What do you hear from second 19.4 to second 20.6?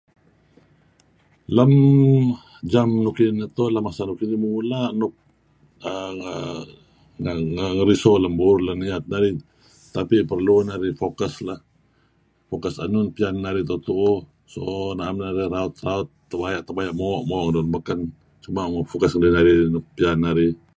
nun nuk pian narih.